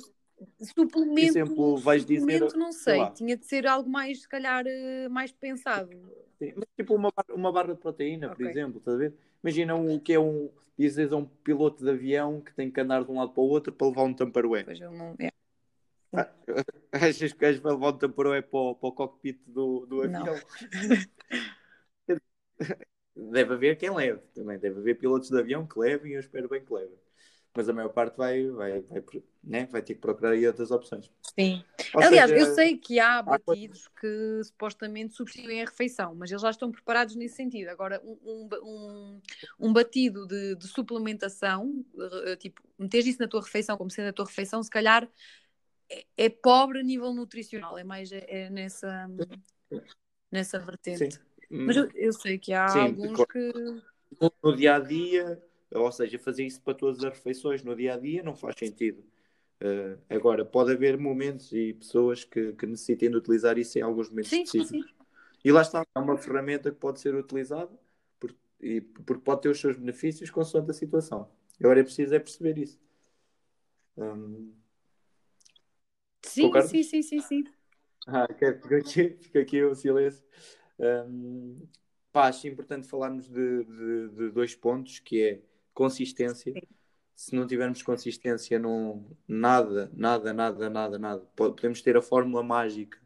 [0.61, 1.20] suplemento.
[1.22, 5.09] exemplo, vais dizer, suplemento, não sei sei, tinha de ser algo mais, se calhar, eh,
[5.09, 5.90] mais pensado.
[6.38, 8.50] Sim, mas tipo uma, barra- uma barra de proteína, por Ok.
[8.50, 9.14] exemplo, estás a ver?
[9.42, 12.80] Imagina um- o que é um, dizes a um piloto de avião que tem que
[12.80, 14.64] andar de um lado para o outro para levar um tamparware.
[14.64, 15.16] Pois eu não.
[15.18, 15.30] é,
[16.92, 20.20] Achas que para levar um tamparware para, o- para o cockpit do, do Não.
[20.20, 20.37] avião?
[23.16, 24.59] Deve haver quem leve também.
[24.59, 26.98] Deve haver pilotos de avião que levem e eu espero bem que levem.
[27.57, 29.05] Mas a maior parte vai, vai, vai,
[29.42, 29.66] né?
[29.66, 31.11] vai ter que procurar aí outras opções.
[31.38, 31.64] Sim.
[31.95, 36.42] Ou Aliás, seja, eu sei que há batidos que supostamente substituem a refeição, mas eles
[36.42, 37.69] já estão preparados nesse sentido.
[37.69, 39.21] Agora, um, um,
[39.59, 41.85] um, batido de, de suplementação,
[42.27, 45.09] eh, tipo, meteres isso na tua refeição como sendo a tua refeição, se calhar
[45.90, 49.09] é, é pobre a nível nutricional, é mais é, é nessa,
[50.31, 51.14] nessa vertente.
[51.14, 51.21] Sim.
[51.49, 53.53] Mas eu, eu sei que há Sim, alguns que.
[54.42, 57.98] no dia a dia, ou seja, fazer isso para todas as refeições no dia a
[57.98, 59.05] dia não faz sentido.
[59.61, 64.09] Eh, agora, pode haver momentos e pessoas que, que necessitem de utilizar isso em alguns
[64.11, 64.90] momentos Sim, específicos.
[64.90, 64.96] sim.
[65.44, 67.70] E lá está, é uma ferramenta que pode ser utilizada
[68.20, 71.31] por- e, porque pode ter os seus benefícios consoante a situação.
[71.61, 72.79] Agora é preciso é perceber isso.
[73.96, 74.52] Hum,
[76.22, 77.44] Sim, sim, sim, sim, sim.
[78.07, 80.24] Ah, fica aqui, fica aqui o silêncio.
[80.79, 81.61] Hum,
[82.12, 85.40] pá, acho importante falarmos de, de- de dois pontos, que é
[85.76, 86.58] consistência.
[87.14, 91.22] Se não tivermos consistência, não, nada, nada, nada, nada, nada.
[91.36, 92.98] Po- Podemos ter a fórmula mágica.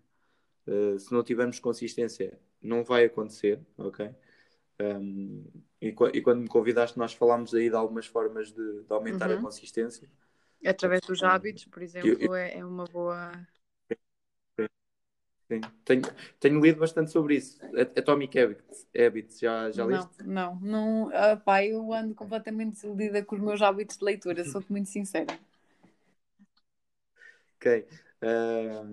[0.67, 4.11] Uh, se não tivermos consistência, não vai acontecer, ok?
[4.81, 5.45] Hum,
[5.81, 9.37] e, e quando me convidaste, nós falámos aí de algumas formas de, de aumentar a
[9.37, 9.43] Uhum.
[9.43, 10.09] consistência.
[10.65, 13.33] Através dos hábitos, por exemplo, é, é uma boa.
[15.51, 15.61] Sim.
[15.85, 16.03] Tenho,
[16.39, 17.59] tenho lido bastante sobre isso.
[17.97, 20.23] Atomic Habits, Habits já, já não, leste?
[20.25, 21.11] não, não.
[21.13, 25.27] Ah, pá, eu ando completamente desiludida com os meus hábitos de leitura, sou-te muito sincera.
[27.57, 27.87] Ok.
[28.23, 28.85] Ah,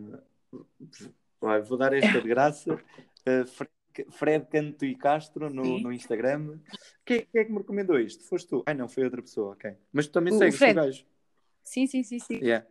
[1.40, 2.78] vai, vou dar esta de graça.
[3.26, 3.72] Ah, Fred,
[4.12, 5.84] Fred Canto e Castro no, Sim.
[5.84, 6.60] no Instagram.
[7.06, 8.24] Quem, quem é que me recomendou isto?
[8.26, 8.64] Foste tu?
[8.66, 9.74] Ai não, foi outra pessoa, ok.
[9.94, 10.76] Mas tu também O- o segues o Fred.
[10.76, 11.06] gajo.
[11.64, 12.40] Sim, sim, sim, sim.
[12.44, 12.66] Yeah.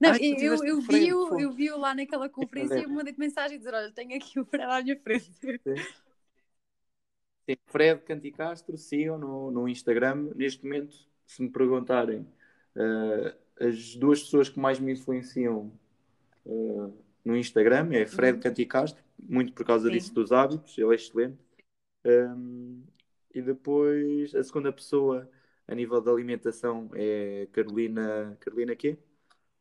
[0.00, 1.40] Não, Ai, eu, eu, o vi-o, fogo.
[1.40, 4.64] eu vi-o lá naquela conferência e mandei-te mensagem a dizer: Olha, tenho aqui o Fred
[4.64, 5.30] à minha frente.
[5.64, 5.74] Sim,
[7.66, 10.32] Fred Canto e Castro, sigam no, no Instagram.
[10.34, 12.26] Neste momento, se me perguntarem,
[12.76, 15.72] ah, as duas pessoas que mais me influenciam
[16.46, 16.90] ah,
[17.24, 18.42] no Instagram é Fred Uhum.
[18.42, 19.92] Canto e Castro, muito por causa Sim.
[19.92, 21.38] disso dos hábitos, ele é excelente.
[22.04, 22.84] Um,
[23.34, 25.30] e depois a segunda pessoa
[25.68, 28.36] a nível da alimentação é Carolina.
[28.40, 28.98] Carolina quê?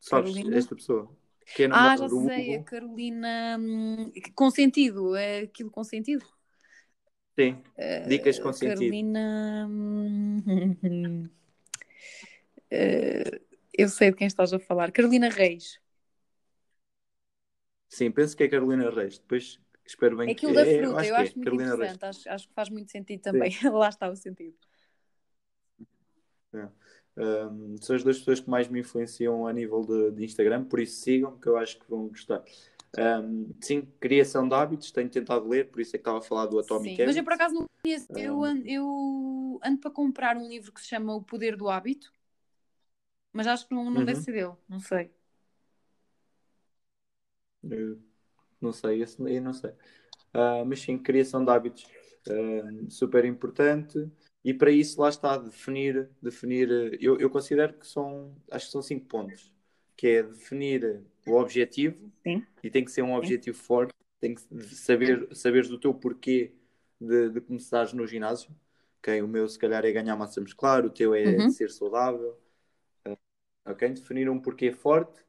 [0.10, 0.58] Sabes Carolina?
[0.60, 1.10] esta pessoa?
[1.54, 2.66] Que é Ah, já sei, a Hugo?
[3.60, 6.26] Hum, com sentido, é aquilo com sentido.
[7.38, 8.98] Sim, Eh, dicas com sentido.
[8.98, 9.68] Carolina.
[9.70, 10.42] hum,
[12.72, 13.42] eh,
[13.78, 14.92] eu sei de quem estás a falar.
[14.92, 15.80] Carolina Reis.
[17.90, 19.18] Sim, penso que é Carolina Reis.
[19.20, 21.76] Depois espero bem É que aquilo da é, fruta, eu que acho é, muito Carolina
[21.76, 22.04] interessante.
[22.06, 23.52] Acho, acho que faz muito sentido também.
[23.72, 24.58] Lá está o sentido.
[27.18, 30.80] Um, são as duas pessoas que mais me influenciam a nível de, de Instagram, por
[30.80, 32.44] isso sigam, que eu acho que vão gostar.
[32.98, 36.46] Um, sim, criação de hábitos, tenho tentado ler, por isso é que estava a falar
[36.46, 38.08] do Atomic Sim, mas eu por acaso não conheço.
[38.16, 38.48] Eu Ah.
[38.50, 42.12] ando, eu ando para comprar um livro que se chama O Poder do Hábito,
[43.34, 44.06] mas acho que não, não Uhum.
[44.06, 45.12] deve ser dele, não sei.
[47.64, 48.00] Eu
[48.62, 49.72] não sei, esse aí não sei.
[50.34, 51.86] Ah, mas sim, criação de hábitos,
[52.30, 54.10] ah, super importante.
[54.46, 56.70] E para isso lá está, definir, definir,
[57.02, 59.54] eu, eu considero que são, acho que são cinco pontos,
[59.98, 62.46] que é definir o objetivo, Sim.
[62.64, 64.42] e tem que ser um objetivo forte, tem que
[64.76, 66.54] saber, saberes do teu porquê
[67.02, 68.52] de, de começares no ginásio.
[69.00, 69.22] ok?
[69.24, 71.50] O meu se calhar é ganhar massa muscular, o teu é Uhum.
[71.50, 72.40] ser saudável.
[73.06, 73.18] Ah,
[73.66, 73.90] ok?
[73.94, 75.24] Definir um porquê forte,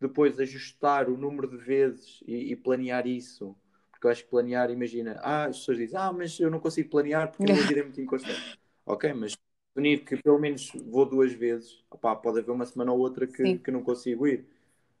[0.00, 3.56] depois ajustar o número de vezes e, e planear isso.
[3.96, 6.90] Porque eu acho que planear, imagina, ah, as pessoas dizem, ah, mas eu não consigo
[6.90, 8.42] planear porque a minha vida é muito inconstante.
[8.84, 9.36] ok, mas
[9.74, 13.42] definir que pelo menos vou duas vezes, opá, pode haver uma semana ou outra que,
[13.42, 13.58] Sim.
[13.58, 14.46] que não consigo ir.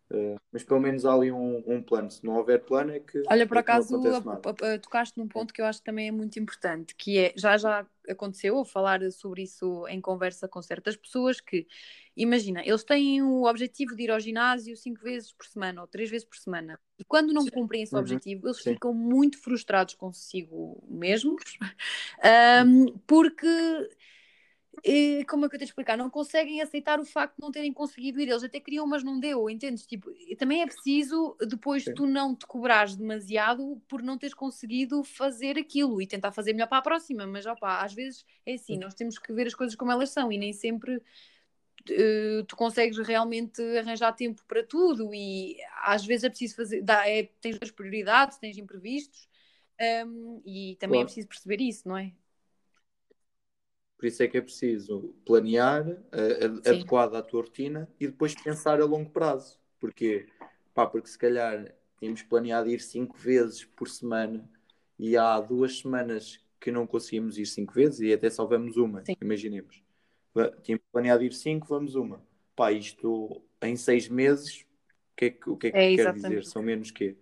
[0.08, 2.10] Uh, mas pelo menos há ali um, um, plano.
[2.10, 3.22] Se não houver plano, é que.
[3.28, 6.12] Olha, por é acaso, a, a, tocaste num ponto que eu acho que também é
[6.12, 11.40] muito importante, que é já já aconteceu falar sobre isso em conversa com certas pessoas
[11.40, 11.66] que,
[12.16, 16.08] imagina, eles têm o objetivo de ir ao ginásio cinco vezes por semana ou três
[16.08, 16.78] vezes por semana.
[16.98, 18.00] E quando não cumprem esse uhum.
[18.00, 18.74] objetivo, eles Sim.
[18.74, 21.42] ficam muito frustrados consigo mesmos,
[22.64, 23.48] um, porque
[24.84, 25.96] e, como é que eu tenho de explicar?
[25.96, 28.28] Não conseguem aceitar o facto de não terem conseguido ir.
[28.28, 29.86] Eles até queriam, mas não deu, entendes?
[29.86, 31.94] Tipo, também é preciso depois Sim.
[31.94, 36.68] tu não te cobrares demasiado por não teres conseguido fazer aquilo e tentar fazer melhor
[36.68, 37.26] para a próxima.
[37.26, 40.30] Mas opa, às vezes é assim, nós temos que ver as coisas como elas são
[40.30, 46.28] e nem sempre uh, tu consegues realmente arranjar tempo para tudo e às vezes é
[46.28, 49.28] preciso fazer, dá, é, tens as prioridades, tens imprevistos
[50.06, 51.02] um, e também é claro.
[51.02, 52.12] é preciso perceber isso, não é?
[53.98, 58.80] Por isso é que é preciso planear, uh, adequado à tua rotina e depois pensar
[58.80, 59.58] a longo prazo.
[59.80, 60.26] Porque,
[60.74, 64.48] pá, porque se calhar tínhamos planeado ir cinco vezes por semana
[64.98, 69.04] e há duas semanas que não conseguimos ir cinco vezes e até só vamos uma,
[69.04, 69.16] Sim.
[69.20, 69.82] imaginemos.
[70.62, 72.22] Tínhamos planeado ir cinco, vamos uma.
[72.54, 76.12] Pá, isto em seis meses, o que é que, o que, é que é, quer
[76.12, 76.44] dizer?
[76.44, 77.16] São menos que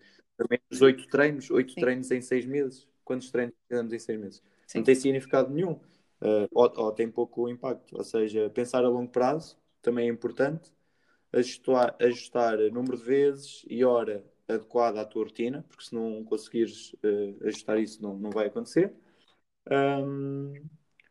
[0.50, 2.88] menos oito treinos, oito treinos em seis meses.
[3.04, 4.42] Quantos treinos fizemos em seis meses?
[4.66, 4.78] Sim.
[4.78, 5.78] Não tem significado nenhum
[6.20, 7.96] uh, ou, ou, tem pouco impacto.
[7.96, 10.72] Ou seja, pensar a longo prazo também é importante,
[11.32, 16.92] ajustar, ajustar número de vezes e hora adequada à tua rotina, porque se não conseguires
[16.94, 18.92] uh, ajustar isso, não, não vai acontecer.
[19.70, 20.52] Um,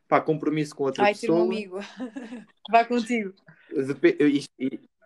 [0.08, 1.40] pá, compromisso com outra Ai, pessoa.
[1.40, 1.80] Ai, um amigo.
[2.70, 3.34] vai contigo.
[3.70, 4.52] Dep isto,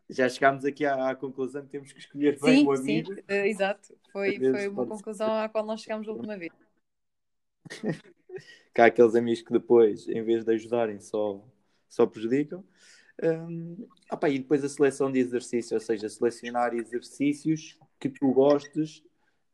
[0.09, 3.13] já chegámos aqui à, à, conclusão que temos que escolher bem sim, o amigo.
[3.13, 3.97] Sim, uh, exato.
[4.11, 6.51] Foi, foi uma conclusão à qual nós chegámos a última vez.
[8.73, 11.43] que há aqueles amigos que depois, em vez de ajudarem, só,
[11.89, 12.63] só prejudicam.
[13.21, 19.03] Um, opa, e depois a seleção de exercícios, ou seja, selecionar exercícios que tu gostes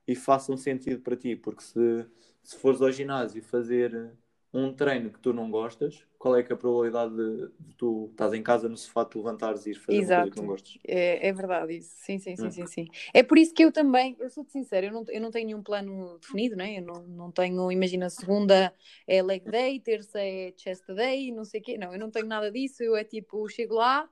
[0.08, 2.06] e façam sentido para ti, porque se,
[2.44, 4.12] se fores ao ginásio fazer
[4.54, 8.10] um treino que tu não gostas, qual é que é a probabilidade de, de tu
[8.12, 10.14] estás em casa no sofá te levantares e ir fazer Exato.
[10.14, 10.78] uma coisa que não gostas?
[10.88, 12.52] É, é verdade isso, sim, sim, sim, hum.
[12.52, 12.88] sim, sim.
[13.14, 15.64] É por isso que eu também, eu sou-te sincera, eu não, eu não tenho nenhum
[15.64, 16.78] plano definido, né?
[16.78, 18.72] eu não, não tenho, imagina, segunda
[19.08, 22.28] é leg day, terça é chest day, não sei o quê, não, eu não tenho
[22.28, 24.08] nada disso, eu é tipo, chego lá,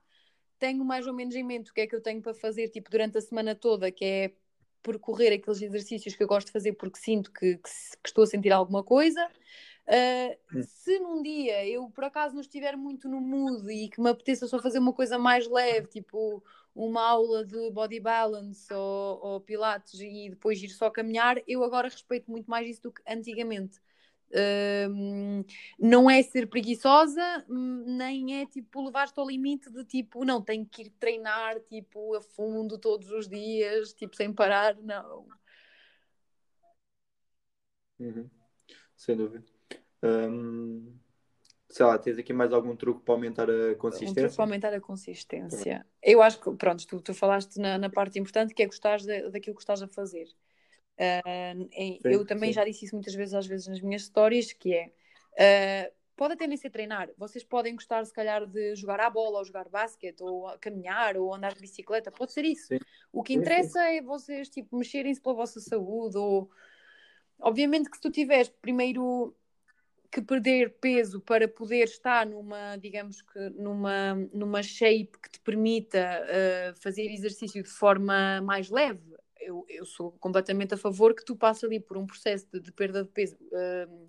[0.58, 2.90] tenho mais ou menos em mente o que é que eu tenho para fazer, tipo,
[2.90, 4.32] durante a semana toda, que é
[4.82, 8.26] percorrer aqueles exercícios que eu gosto de fazer porque sinto que, que, que estou a
[8.26, 9.24] sentir alguma coisa
[9.88, 14.10] Uh, se num dia eu por acaso não estiver muito no mood e que me
[14.10, 16.42] apeteça só fazer uma coisa mais leve, tipo
[16.74, 21.88] uma aula de body balance ou, ou pilates e depois ir só caminhar, eu agora
[21.88, 23.80] respeito muito mais isso do que antigamente.
[24.30, 25.44] Uh,
[25.78, 30.82] não é ser preguiçosa, nem é tipo levar-te ao limite de tipo, não, tenho que
[30.82, 35.26] ir treinar tipo a fundo todos os dias, tipo sem parar, não.
[37.98, 38.30] Uhum.
[38.96, 39.51] Sem dúvida.
[40.02, 40.98] Um,
[41.68, 44.10] sei lá, tens aqui mais algum truque para aumentar a consistência?
[44.10, 45.86] Um truque para aumentar a consistência.
[46.02, 48.98] Eu acho que, pronto, tu, tu falaste na, na parte importante que é gostar
[49.30, 50.26] daquilo que estás a fazer.
[50.98, 52.54] Uh, sim, eu também sim.
[52.54, 54.92] já disse isso muitas vezes, às vezes, nas minhas histórias, que é.
[55.32, 57.08] Uh, pode até nem ser treinar.
[57.16, 61.34] Vocês podem gostar, se calhar, de jogar à bola, ou jogar basquete, ou caminhar, ou
[61.34, 62.12] andar de bicicleta.
[62.12, 62.66] Pode ser isso.
[62.66, 62.78] Sim.
[63.10, 66.50] O que interessa é vocês, tipo, mexerem-se pela vossa saúde, ou...
[67.40, 69.34] Obviamente que se tu tiveres primeiro
[70.12, 76.22] que perder peso para poder estar numa, digamos que numa, numa shape que te permita
[76.22, 79.00] uh, fazer exercício de forma mais leve.
[79.40, 82.70] Eu, eu, sou completamente a favor que tu passes ali por um processo de, de
[82.70, 84.08] perda de peso uh,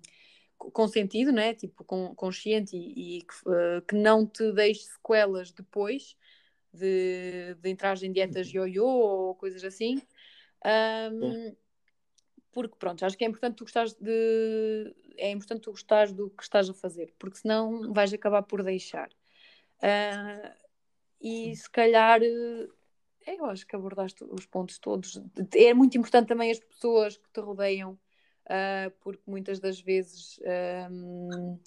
[0.58, 1.54] com sentido, né?
[1.54, 6.16] tipo, com, consciente e, e uh, que não te deixe sequelas depois
[6.70, 8.66] de, de entrar em dietas uhum.
[8.66, 10.02] ioiô ou coisas assim.
[10.66, 11.56] Um,
[12.52, 16.42] porque pronto, acho que é importante tu gostares de é importante tu gostares do que
[16.42, 19.08] estás a fazer, porque senão vais acabar por deixar.
[19.78, 20.50] Uh,
[21.20, 22.68] e se calhar eh,
[23.26, 25.20] eu acho que abordaste os pontos todos.
[25.54, 30.38] É muito importante também as pessoas que te rodeiam, uh, porque muitas das vezes,
[30.90, 31.58] um,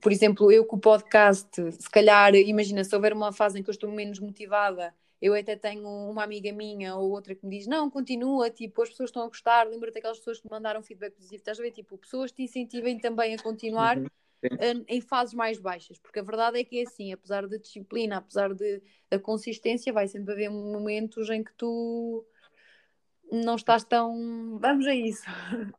[0.00, 3.70] por exemplo, eu com o podcast, se calhar, imagina, se houver uma fase em que
[3.70, 7.66] eu estou menos motivada eu até tenho uma amiga minha ou outra que me diz:
[7.66, 9.68] Não, continua, tipo, as pessoas estão a gostar.
[9.68, 11.40] Lembra-te daquelas pessoas que me mandaram feedback positivo.
[11.40, 11.72] Estás a ver?
[11.72, 14.08] Tipo, pessoas te incentivem também a continuar uhum.
[14.88, 18.54] em fases mais baixas, porque a verdade é que é assim: apesar da disciplina, apesar
[18.54, 22.24] de, da consistência, vai sempre haver momentos em que tu
[23.30, 24.58] não estás tão.
[24.58, 25.26] Vamos a isso.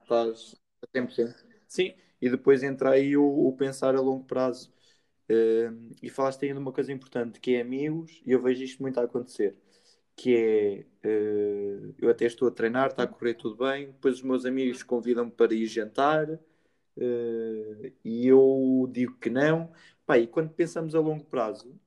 [0.04, 1.36] Estás a 100%.
[1.68, 4.72] Sim, e depois entra aí o, o pensar a longo prazo
[5.32, 9.00] Uh, e falaste ainda uma coisa importante que é amigos, e eu vejo isto muito
[9.00, 9.56] a acontecer,
[10.14, 14.24] que é uh, eu até estou a treinar, está a correr tudo bem, depois os
[14.24, 19.72] meus amigos convidam-me para ir jantar uh, e eu digo que não.
[20.06, 21.80] Pá, e quando pensamos a longo prazo,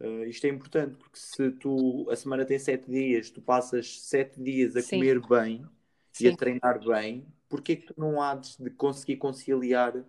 [0.00, 4.40] uh, isto é importante, porque se tu a semana tem sete dias, tu passas sete
[4.40, 4.98] dias a Sim.
[4.98, 5.66] comer bem
[6.12, 6.24] Sim.
[6.24, 10.02] e a treinar bem, porquê que tu não há de conseguir conciliar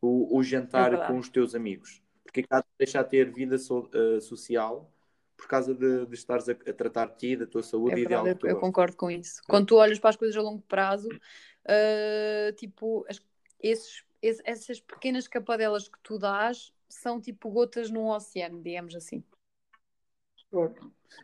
[0.00, 2.01] o, o jantar é com os teus amigos?
[2.24, 4.90] Porque que há de deixar de ter vida so, social
[5.36, 8.06] por causa de, de estares a, a tratar de ti, da tua saúde é e
[8.06, 9.42] de algo Eu concordo com isso.
[9.48, 13.20] Quando tu olhas para as coisas a longo prazo, uh, tipo, as,
[13.60, 19.24] esses, esses, essas pequenas capadelas que tu dás são tipo gotas num oceano, digamos assim.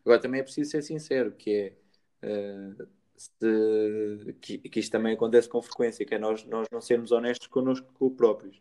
[0.04, 1.76] Agora também é preciso ser sincero, que
[2.22, 6.80] é uh, se, que, que isto também acontece com frequência, que é nós, nós não
[6.80, 8.61] sermos honestos connosco próprios,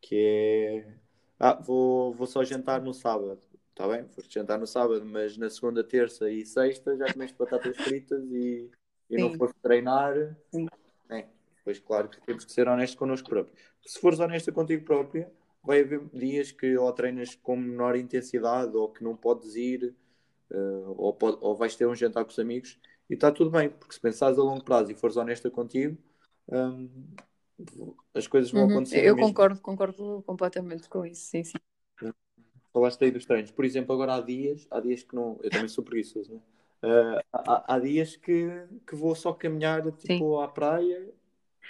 [0.00, 1.01] que é
[1.50, 3.40] ah, vou, vou só jantar no sábado
[3.72, 7.74] Está bem, foste jantar no sábado, mas na segunda, terça e sexta já comeste batatas
[7.78, 8.70] fritas e,
[9.08, 10.14] e não foste treinar.
[10.54, 10.66] Sim.
[11.08, 11.26] É,
[11.64, 13.58] pois claro que temos que ser honestos connosco próprios.
[13.86, 15.32] Se fores honesta contigo própria,
[15.64, 19.94] vai haver dias que ou treinas com menor intensidade ou que não podes ir
[20.50, 22.78] uh, ou, pode, ou vais ter um jantar com os amigos
[23.08, 25.96] e está tudo bem, porque se pensares a longo prazo e fores honesta contigo,
[26.48, 26.90] um,
[28.14, 28.70] as coisas vão uhum.
[28.70, 29.04] acontecer.
[29.04, 31.58] Eu concordo, concordo completamente com isso, sim, sim.
[32.72, 33.50] Falaste aí dos treinos.
[33.50, 35.38] Por exemplo, agora há dias, há dias que não.
[35.42, 36.40] Eu também sou preguiçoso, né?
[36.82, 38.48] Uh, há, há, dias que,
[38.86, 40.42] que vou só caminhar tipo Sim.
[40.42, 41.12] à praia.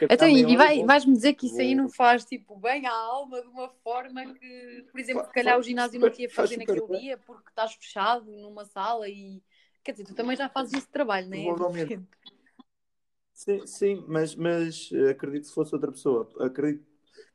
[0.00, 1.64] Então, e vai, vais-me dizer que isso vou...
[1.64, 5.58] aí não faz tipo bem à alma de uma forma que, por exemplo, se calhar
[5.58, 7.00] o ginásio não te ia fazer naquele bem.
[7.00, 9.42] dia porque estás fechado numa sala e
[9.84, 12.00] quer dizer, tu também já fazes esse trabalho, não é?
[13.44, 16.84] Sim, sim, mas, mas acredito que se fosse outra pessoa, acredito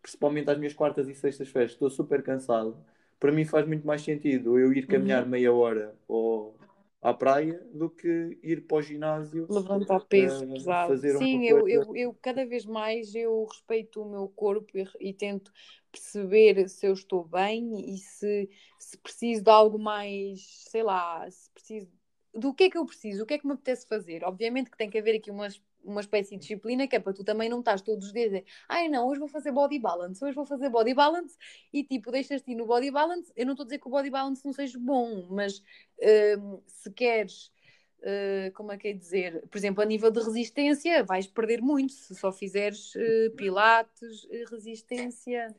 [0.02, 2.78] principalmente às minhas quartas e sextas-feiras, estou super cansado.
[3.20, 5.30] Para mim faz muito mais sentido eu ir caminhar uhum.
[5.30, 6.58] meia hora ou
[7.02, 10.98] à praia do que ir para o ginásio levantar peso uh, pesado.
[10.98, 15.52] sim eu, eu, eu, cada vez mais eu respeito o meu corpo e, e, tento
[15.92, 21.50] perceber se eu estou bem e se, se preciso de algo mais sei lá se
[21.52, 21.88] preciso
[22.34, 24.24] do que é que eu preciso o que é que me apetece fazer?
[24.24, 27.24] Obviamente que tem que haver aqui umas uma espécie de disciplina que é para tu
[27.24, 30.24] também não estás todos os dias a dizer ai não, hoje vou fazer body balance,
[30.24, 31.38] hoje vou fazer body balance
[31.74, 33.32] e tipo, deixas-te ir no body balance.
[33.36, 36.92] Eu não estou a dizer que o body balance não seja bom, mas uh, se
[36.92, 37.52] queres,
[38.00, 41.94] uh, como é que é dizer, por exemplo, a nível de resistência, vais perder muito
[41.94, 45.56] se só fizeres uh, pilates, resistência.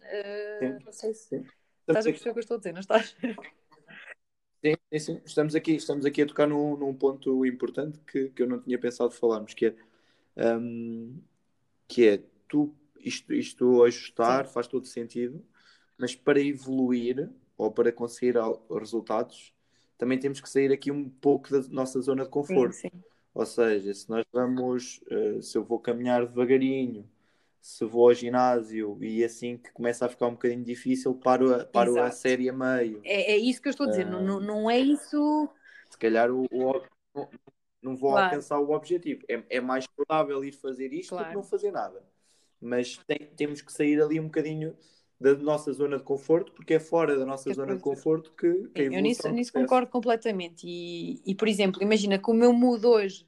[0.60, 1.44] Sim, não sei se sim.
[1.86, 3.16] estás a perceber o que eu estou a dizer, não estás?
[4.64, 5.20] Sim, sim, sim.
[5.24, 8.78] Estamos, aqui, estamos aqui a tocar num, num ponto importante que, que eu não tinha
[8.78, 9.74] pensado falarmos, que é
[10.38, 11.20] um,
[11.86, 14.52] que é tu isto, isto ajustar Sim.
[14.52, 15.44] faz todo sentido,
[15.96, 18.34] mas para evoluir ou para conseguir
[18.70, 19.54] resultados
[19.98, 22.72] também temos que sair aqui um pouco da nossa zona de conforto.
[22.72, 23.02] Sim, sim.
[23.34, 27.08] Ou seja, se nós vamos, uh, se eu vou caminhar devagarinho,
[27.60, 31.64] se vou ao ginásio e assim que começa a ficar um bocadinho difícil, paro a,
[31.64, 33.00] paro a série a meio.
[33.04, 35.48] É, é isso que eu estou a dizer, uh, não, não é isso.
[35.90, 37.26] Se calhar o, o,
[37.82, 38.26] não vou claro.
[38.26, 39.22] alcançar o objetivo.
[39.28, 41.24] É, é mais provável ir fazer isto claro.
[41.24, 42.02] do que não fazer nada.
[42.60, 44.76] Mas tem, temos que sair ali um bocadinho
[45.20, 48.82] da nossa zona de conforto, porque é fora da nossa zona de conforto que, que
[48.82, 50.64] a Eu nisso, nisso concordo completamente.
[50.66, 53.26] E, e, por exemplo, imagina que o meu mood hoje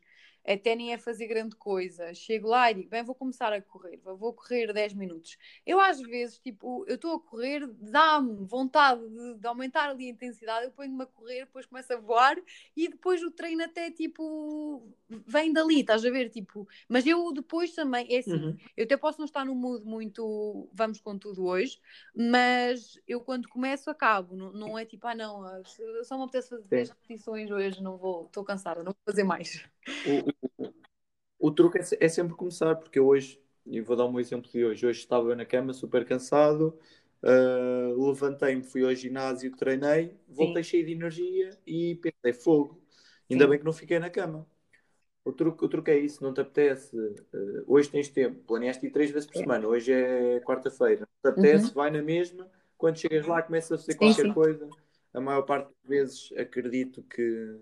[0.54, 2.12] até nem é fazer grande coisa.
[2.14, 5.36] Chego lá e digo, bem, vou começar a correr, vou correr 10 minutos.
[5.64, 10.10] Eu às vezes, tipo, eu estou a correr, dá-me vontade de, de, aumentar ali a
[10.10, 12.36] intensidade, eu ponho-me a correr, depois começo a voar
[12.76, 14.82] e depois o treino até, tipo,
[15.26, 16.30] vem dali, estás a ver?
[16.30, 18.56] Tipo, mas eu depois também, é assim, uhum.
[18.76, 21.78] eu até posso não estar num mood muito, vamos com tudo hoje,
[22.14, 25.44] mas eu quando começo acabo, não, não é tipo, ah não,
[26.04, 29.64] só me apetece fazer 10 repetições hoje, não vou, estou cansada, não vou fazer mais.
[30.06, 30.39] O,
[31.38, 34.64] o, truque é, é, sempre começar, porque eu hoje, e vou dar um exemplo de
[34.64, 36.78] hoje, hoje estava na cama super cansado,
[37.22, 40.70] uh, levantei-me, fui ao ginásio, treinei, voltei Sim.
[40.70, 42.82] cheio de energia e pensei, fogo,
[43.30, 43.50] ainda Sim.
[43.50, 44.46] bem que não fiquei na cama.
[45.22, 46.96] O truque, o truque é isso, não te apetece.
[46.96, 51.06] Uh, hoje tens tempo, planeaste ir três vezes por semana, hoje é quarta-feira.
[51.22, 51.74] Não te apetece, uhum.
[51.74, 52.50] vai na mesma.
[52.78, 54.32] Quando chegas lá, começa a fazer qualquer sim.
[54.32, 54.68] coisa.
[55.12, 57.58] A maior parte das vezes acredito que,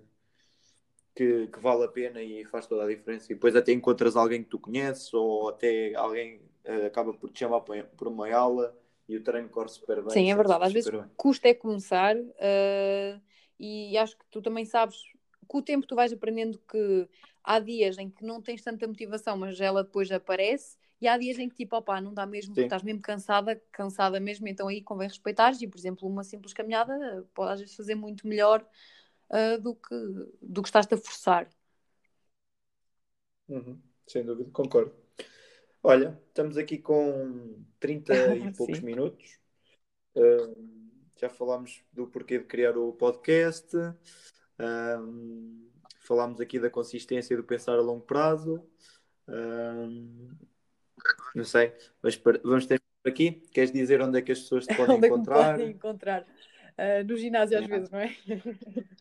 [1.19, 3.33] que, que, vale a pena e faz toda a diferença.
[3.33, 7.41] E depois até encontras alguém que tu conheces ou até alguém uh, acaba por te
[7.41, 8.73] chamar por uma aula
[9.09, 10.11] e o treino corre super bem.
[10.11, 10.65] Sim, é verdade.
[10.65, 11.03] Às vezes bem.
[11.17, 13.21] custa é começar uh,
[13.59, 14.97] e acho que tu também sabes,
[15.49, 17.09] com o tempo tu vais aprendendo que
[17.43, 20.77] há dias em que não tens tanta motivação, mas ela depois aparece.
[21.01, 24.47] E há dias em que tipo, opá, não dá mesmo, estás mesmo cansada, cansada mesmo,
[24.47, 28.27] então aí convém respeitar e, por exemplo, uma simples caminhada pode às vezes fazer muito
[28.27, 28.65] melhor
[29.31, 29.95] uh, do, que,
[30.41, 31.49] do que estás-te a forçar.
[33.49, 34.95] Uhum, sem dúvida, concordo.
[35.83, 39.39] Olha, estamos aqui com 30 e poucos minutos.
[40.15, 40.79] Uh,
[41.17, 43.77] já falámos do porquê de criar o podcast.
[44.59, 45.69] Um,
[46.01, 48.63] falámos aqui da consistência do pensar a longo prazo.
[49.29, 50.31] Um,
[51.35, 51.73] não sei,
[52.03, 53.43] mas para, vamos ter aqui.
[53.53, 55.49] Queres dizer onde é que as pessoas te podem onde encontrar?
[55.49, 56.23] É podem encontrar?
[56.23, 58.17] Uh, no ginásio às vezes, não é?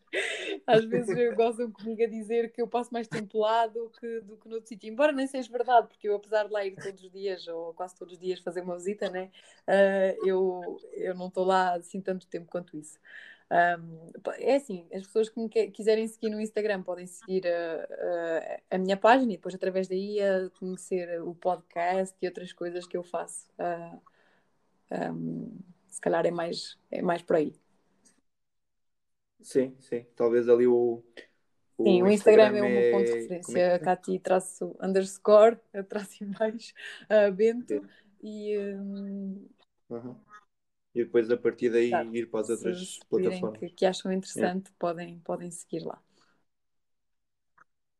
[0.68, 4.36] às vezes gozam comigo a dizer que eu passo mais tempo lá do que, do
[4.36, 7.02] que no outro sítio, embora nem seja verdade, porque eu apesar de lá ir todos
[7.02, 9.30] os dias, ou quase todos os dias fazer uma visita, né?
[9.66, 12.98] Uh, eu, eu não estou lá assim tanto tempo quanto isso.
[13.50, 14.10] Um,
[14.40, 18.78] é assim, as pessoas que me quiserem seguir no Instagram podem seguir a, a, a,
[18.78, 20.18] minha página e depois através daí
[20.58, 23.48] conhecer o podcast e outras coisas que eu faço.
[23.58, 24.00] Uh,
[25.14, 25.58] um,
[25.88, 27.54] se calhar é mais, é mais por aí.
[29.48, 30.04] Sim, sim.
[30.14, 31.02] Talvez ali o.
[31.78, 33.58] o sim, o Instagram, Instagram é o meu ponto de é- referência.
[33.58, 33.78] É?
[33.78, 36.74] Cati traço underscore, traço mais
[37.04, 37.74] uh, Bento.
[37.74, 37.88] Sim.
[38.22, 38.58] E.
[38.58, 39.48] Um...
[39.88, 40.28] Uhum
[40.94, 42.16] e depois a partir daí Exato.
[42.16, 43.60] ir para as outras se plataformas.
[43.60, 44.74] Que, que acham interessante, é.
[44.78, 46.02] podem, podem seguir lá.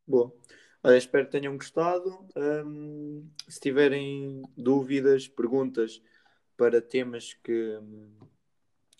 [0.06, 0.34] Boa.
[0.82, 2.26] Olha, espero que tenham gostado.
[2.36, 6.02] Um, se tiverem dúvidas, perguntas
[6.56, 7.78] para temas que,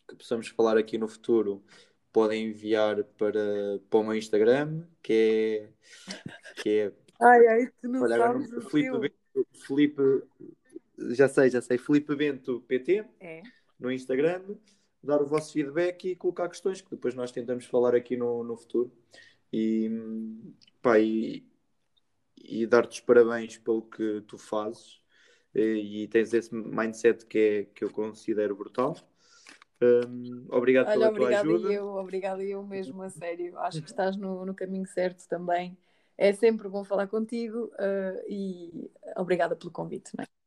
[0.07, 1.65] que possamos falar aqui no futuro,
[2.13, 6.63] podem enviar para, para o meu Instagram, que é.
[6.63, 9.15] Que é ai, ai, tu não olha, sabes agora, Felipe,
[9.67, 10.03] Felipe,
[11.11, 13.05] já sei, já sei, Felipe Bento PT.
[13.21, 13.43] É
[13.79, 14.43] no Instagram,
[15.03, 18.57] dar o vosso feedback e colocar questões que depois nós tentamos falar aqui no, no
[18.57, 18.93] futuro.
[19.53, 19.89] E,
[20.83, 21.47] pá, e,
[22.37, 25.01] e dar-te os parabéns pelo que tu fazes
[25.55, 28.97] e, e, tens esse mindset que, é, que eu considero brutal.
[29.81, 31.73] Um, obrigado Olha, pela tua ajuda.
[31.73, 33.57] Eu, obrigado eu mesmo, a sério.
[33.59, 35.77] Acho que estás no, no caminho certo também.
[36.17, 40.11] É sempre bom falar contigo uh, e obrigada pelo convite.
[40.17, 40.38] Não é?